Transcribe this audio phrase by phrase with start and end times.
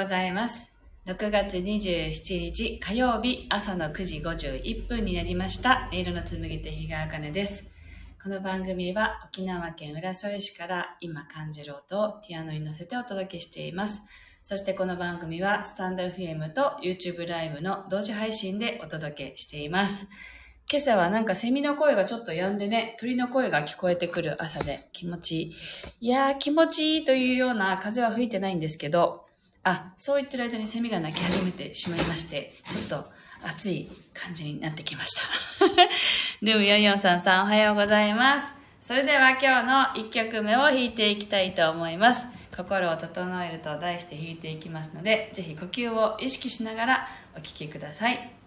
[0.00, 0.72] ございます。
[1.04, 5.90] 6月27日火曜日朝の9時51分になりました。
[5.92, 7.70] 音色の紡手日川茜です。
[8.22, 14.00] この番組は沖縄県浦添市から今感じる音をピアノに乗せてお届けしています。
[14.42, 20.08] そしてこの番組はスタンド FM と YouTube ライブの同時配信でお届けしています。
[20.70, 25.46] 今朝はなんかセミの声がちょっと止んでね、鳥の声が聞こえてくる朝で気持ちい
[26.00, 26.06] い。
[26.06, 29.26] いやー気持ちいいというような風は吹いてないんですけど、
[29.62, 33.10] あ、そう言ってる間にセミが鳴き始めてしまいまして、ちょっと
[33.42, 35.22] 暑い感じになってきました。
[36.42, 38.52] ルーム443さんおはようございます。
[38.80, 39.66] それでは今日
[39.98, 42.26] の1曲目を弾いていきたいと思います。
[42.56, 48.39] 心を整えると題して弾いていきますので、ぜひ呼吸を意識しながらお聴きください。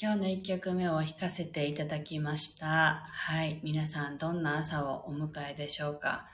[0.00, 3.02] 今日の1曲目を弾かせていただきました。
[3.10, 3.58] はい。
[3.64, 6.28] 皆さん、どんな朝をお迎えでしょうか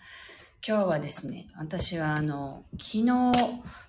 [0.62, 3.32] 今日はですね、私はあの、昨日、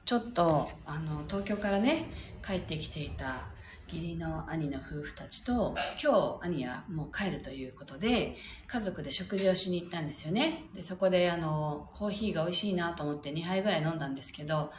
[0.06, 2.10] ちょっと、あの、東京からね、
[2.42, 3.48] 帰ってきていた
[3.92, 8.38] 義理の兄の夫婦たちと、今日兄はもう帰るということで、
[8.68, 10.63] 家族で食事をしに行ったんですよね。
[10.74, 14.71] で、そこであの、コーヒーが美味しいなと思って2杯ぐらい飲んだんですけど、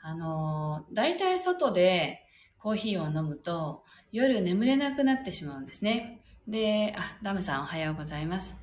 [0.00, 2.24] あの、大体外で
[2.60, 6.22] コーヒーを飲むと、夜眠れなくなってしまうんですね。
[6.46, 8.56] で、あ、ラムさんおはようございます。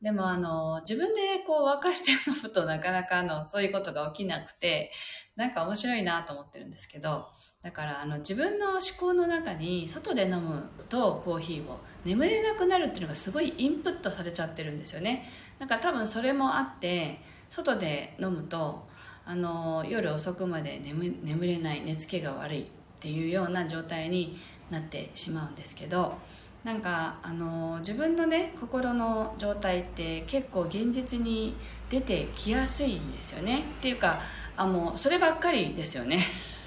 [0.00, 4.92] でもあの、自分でこう沸かして飲むとなかなかあの、そういうことが起きなくて、
[5.34, 7.26] なんか面白いなと思ってるんですけど、
[7.62, 15.28] だからあの自分の思考の中に外で飲むとコーヒーを眠れなくなるっていうのがすごいインプットされちゃってるんですよね。
[15.58, 18.88] なんか多分それもあって、外で飲むと、
[19.24, 22.66] あの、夜遅くまで眠眠れない、寝つけが悪い
[23.02, 24.38] っていうような状態に
[24.70, 26.14] なってしまうんですけど、
[26.62, 31.56] なんかあの自分のね心の状態って結構現実に
[31.90, 33.64] 出てきやすいんですよね。
[33.78, 34.20] っていうか
[34.56, 36.20] あもうそればっかりですよね。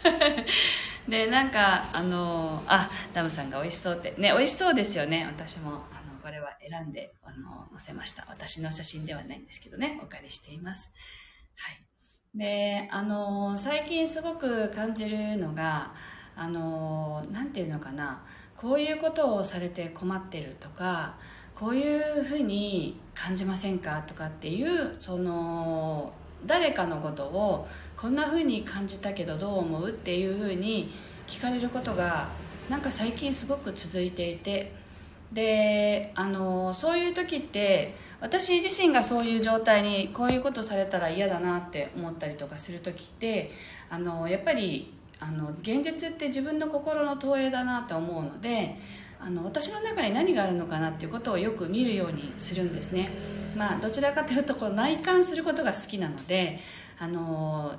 [1.08, 4.14] でなんかあのあダムさんが美味しそうって。
[4.18, 5.26] ね美味しそうですよね。
[5.26, 8.26] 私もあのこれは選んであの載せました。
[8.28, 10.02] 私の写真ではないんですけどね。
[10.04, 10.92] お借りしています。
[11.56, 11.82] はい。
[12.38, 15.94] であの最近すごく感じるのが
[16.36, 18.22] あのなんていうのかな。
[18.56, 21.16] こういうことをされて困ってるとか
[21.54, 26.12] こういうふうに感じませんかとかっていうその
[26.46, 30.92] 誰かのことをこんなふうに感じたけどどう思うっていうふうに
[31.28, 32.30] 聞かれることが
[32.70, 34.74] なんか最近すごく続いていて。
[35.34, 43.52] であのそういう時って私自身がそういう状態にこういうことされたら嫌だなって思ったりとかする時って
[43.90, 48.78] あのやっぱりあの現実って自分の心の投影だなと思うので
[49.20, 53.10] あの私の中に何があるのかなっていうことをよく見るようにするんですね。
[53.56, 56.60] まあどちらかというとこう内観することが好きなので
[57.00, 57.76] あの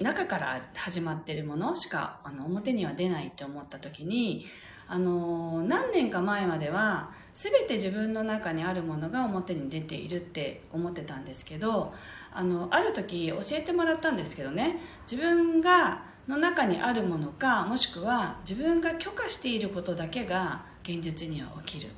[0.00, 4.44] 中から始まってるものしかあの表には出ないと思った時に
[4.86, 11.94] あの何年か前までは全て自分の中にあるものが表に出ているって思ってたんですけど
[12.32, 14.80] あのある時教えてもらったんですけどね。
[15.10, 21.90] 自分がの中にあるものかもしくは自分が許可していることだけが現実には起きる。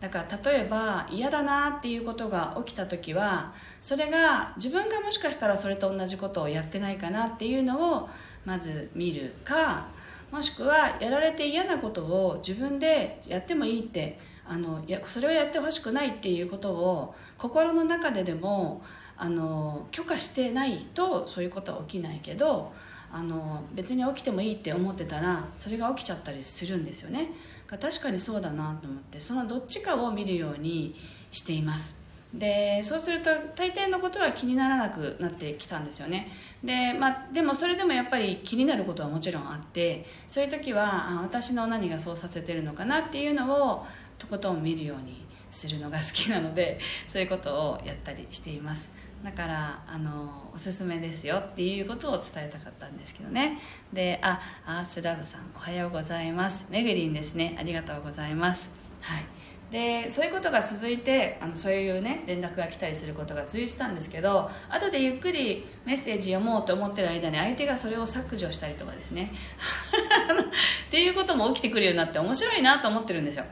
[0.00, 8.08] だから例えば嫌だなっていうことが起きた時はそれが自分がもしかしたらそれと同じことをやってないかなっていうのを
[8.44, 9.88] まず見るか
[10.30, 18.82] もしくはやられて嫌なことを自分でやってもいいってあのやそれはやってほしくないっていうことを心の中ででも
[19.16, 22.72] あの許可してないとそういうことは起きないけど
[23.16, 27.30] あの別に起きてもいいって思ってたらそれが起きちゃったりするんですよね。
[27.66, 30.94] 確かにそうだなと思ってそのどっちかを見るように
[31.30, 31.96] しています。
[32.34, 36.28] でそうすると大抵のことは気にならなくなってきたんですよね。
[36.62, 43.86] で,、まあ、でもそれでもやっぱり気になることはもちろんあってそういう時はあ私の何がそうさせてるのかなっていうのを
[44.18, 48.90] とことん見るようにするのが好きなのでそういうことをやったりしています。
[49.24, 53.58] だからあのおすすめですよっていうことを伝えたかったんですけどね。
[53.92, 56.66] であアースラブさんおはようございます。
[56.70, 57.56] めぐりんですね。
[57.58, 58.76] ありがとうございます。
[59.00, 59.24] はい。
[59.70, 69.32] でそういうことが続いてあのそういうね連絡が来たりすることが続いてたんですけど後でゆっくりメッセージ読もうと思ってる間に相手がそれを削除したりとかですね。
[70.86, 73.44] っていうことも起きてくるようになって面白いなと思ってるんですよ。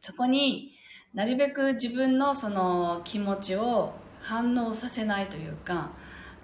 [0.00, 0.72] そこに
[1.14, 5.90] なるべく自分のその気持ちを反応させないというか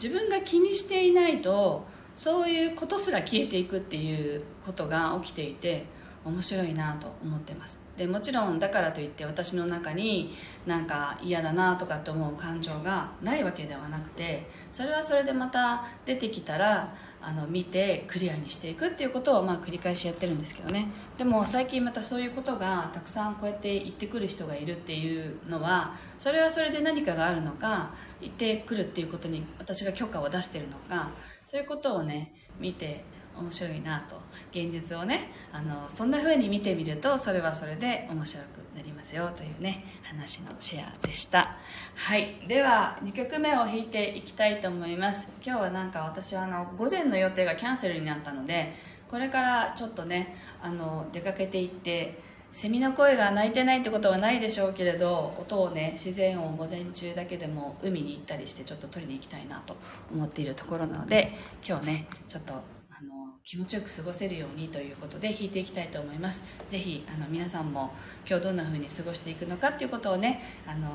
[0.03, 1.85] 自分が気にしていないと
[2.17, 5.87] そういうことすら消えていくっていうことが起きていて
[6.25, 7.85] 面白いなと思ってます。
[7.97, 10.35] でもちろんだからといって私の中に
[10.67, 20.89] なんか嫌だなとかって思う感情がないわけではなくてそれはそれでまた出てきたらあの見てクリアにしていくっていうことをまあ繰り返しやってるんですけどね。
[21.17, 31.13] でも最近またそういうことがたくさんこうやって言ってくる人がいるっていうのはそれはそれで何かがあるのか言ってくるっていうことに私が許可を出してるのか
[31.47, 33.05] そういうことをね見て
[33.37, 34.17] 面白いなと。
[34.51, 41.57] 現実をねあのそんな風に見てみるとそれはそれで面白くなりますよというね話のシェアでした。
[41.95, 42.43] はい。
[42.47, 45.33] では2曲目を弾いていきたいと思います。
[45.45, 48.75] 今日はなんか私はあの午前の予定がキャンセルになったので
[49.11, 52.19] これからちょっとねあの出かけていって
[52.55, 59.77] セミの声が鳴いてないってことはないでしょうけれど音をね自然音午前中だけでも海に行ったりしてちょっと取りに行きたいなと
[60.13, 61.33] 思っているところなので
[61.67, 62.59] 今日ねちょっとあ
[63.03, 67.93] の気持ちよく過ごせるようにということで弾いていきたいと思いますぜひあの皆さんも
[68.27, 70.89] 今日どんな風に過ごしていくのかっていうことをねあの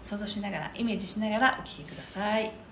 [0.00, 2.69] 想像しながらイメージしながらお聴きくださいはい。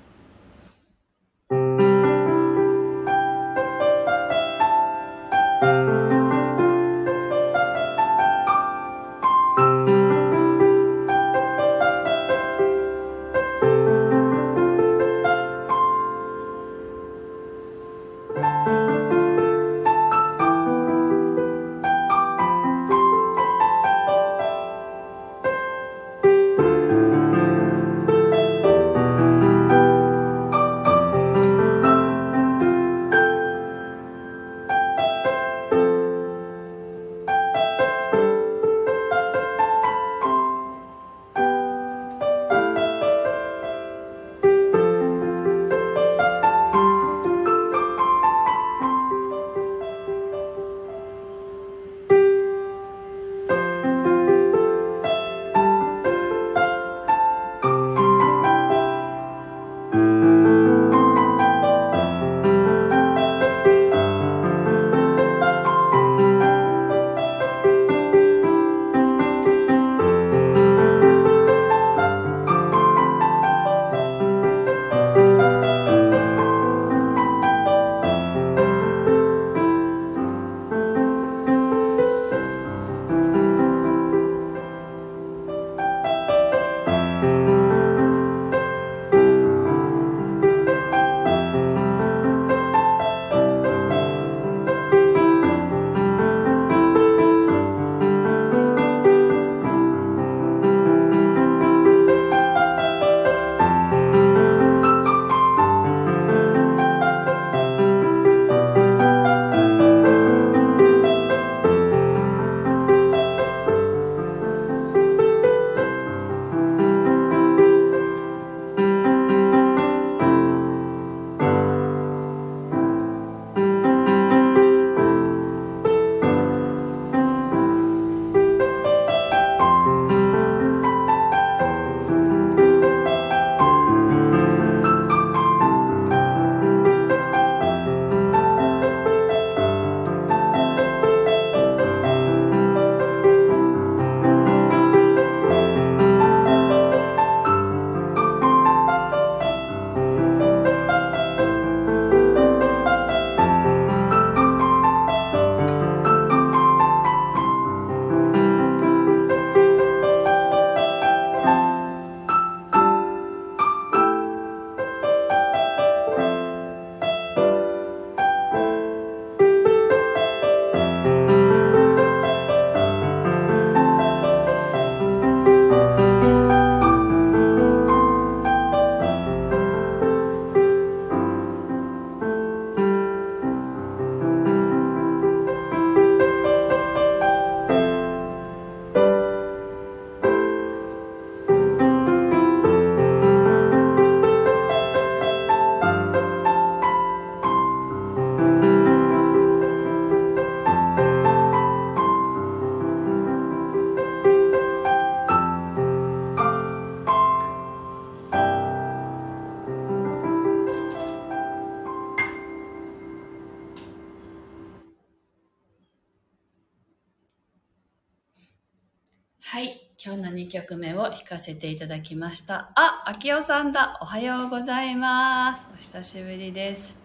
[220.48, 222.70] 2曲目を弾かせていただきました。
[222.74, 223.98] あ、秋代さんだ。
[224.00, 225.66] おはようございます。
[225.74, 226.96] お久しぶりです。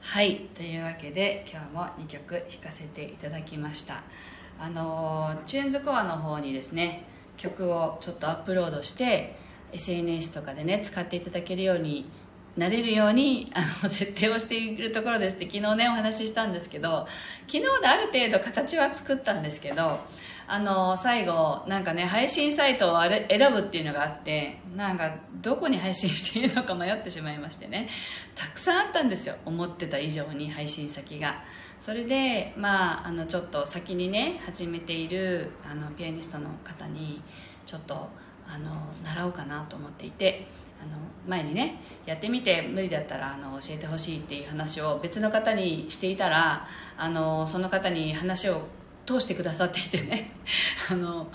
[0.00, 0.48] はい。
[0.52, 4.02] というわけで、今日も2曲弾かせていただきました。
[4.58, 7.04] あの、チューンズコアの方にですね、
[7.36, 9.36] 曲をちょっとアップロードして、
[9.72, 12.10] SNS とかでね、使っていただけるように
[12.56, 17.06] なれるようにあの 設定をしているところですって昨日ねお話ししたんですけど
[17.46, 20.00] 昨日である程度形は作ったんですけど
[20.48, 27.88] あの最後なんかね配信サイトをあれ選ぶっていうのがあってなんかどこに配信していいのか迷ってしまいましてね。
[28.34, 29.36] たくさんあったんですよ。
[29.44, 31.42] 思ってた以上に配信先が。
[31.78, 37.22] それでまああのちょっと先にね始めているあのピアニストの方に
[37.64, 38.08] ちょっと
[38.48, 38.70] あの
[39.04, 40.46] 習おうかなと思っていて
[40.80, 48.62] あの前にねやってみて無理だったらあの教えてほしいっていう話を別の方にしていたらあのその方に話を
[49.06, 50.32] 通してくださっていてね
[50.90, 51.30] あの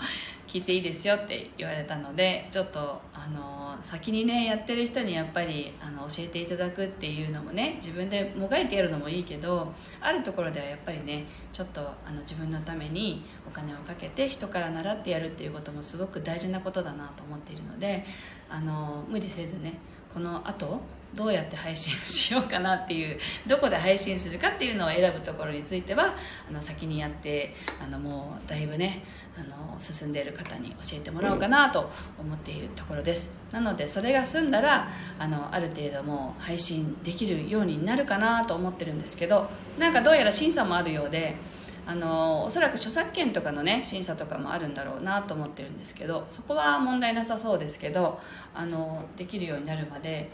[0.46, 18.04] 聞いていいですよって言われたのでちょっとあの先にねやってる人にやっぱりあの教えていただくっていうのもね自分でもがいてやるのもいいけどあるところではやっぱりねちょっとあの自分のためにお金をかけて人から習ってやるっていうこともすごく大事なことだなと思っているので
[18.50, 19.78] あの無理せずね
[20.12, 20.82] この後
[21.14, 26.14] どうやって配信しようかなっていうどこで配信するかっていうのを選ぶところについては
[26.48, 29.02] あの先にやってあのもうだいぶね
[29.36, 33.32] あの進んでいる方に教えてもらおうかなと思っているところです。
[33.50, 34.88] なのでそれが済んだら
[35.18, 41.36] あのある程度もう配信できるようになるかなと思ってるんですけどなんかどうやら審査もあるようで
[41.84, 48.20] あのおそらく著作権とかのね審査とかもあるんだろうなと思ってるんですけどそこは問題なさそうですけど
[48.54, 50.30] あのできるようになるまで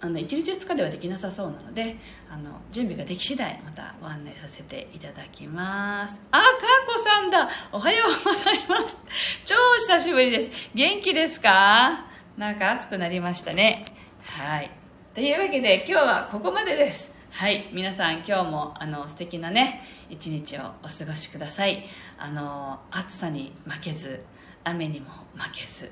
[0.00, 1.96] あの1日2日ではできなさそうなので
[2.30, 6.20] あの準備ができ次第またご案内させていただきます。
[6.30, 6.50] あかー
[6.86, 7.48] こさんだ。
[7.72, 8.96] おはようございます。
[9.44, 10.70] 超久しぶりです。
[10.74, 12.04] 元気ですか？
[12.36, 13.84] なんか暑くなりましたね。
[14.22, 14.70] はい。
[15.14, 17.14] というわけで今日はここまでです。
[17.30, 17.68] はい。
[17.72, 21.84] 皆さん今日もあの素敵なね一日をお過ごしください。
[22.18, 24.22] あの暑さに負けず
[24.64, 25.06] 雨にも
[25.36, 25.90] 負けず。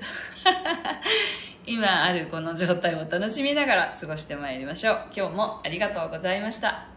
[1.65, 5.01] 今あるこの状態を楽しみながら過ごしてまいりましょう。
[5.15, 6.87] 今日もありがとうございました。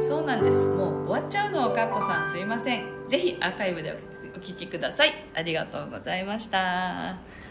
[0.00, 0.68] そうなんです。
[0.68, 3.08] もう終わっちゃうのをかっこさんすいません。
[3.08, 3.98] ぜひアーカイブで
[4.36, 5.14] お聞きください。
[5.34, 7.47] ありがとうございました。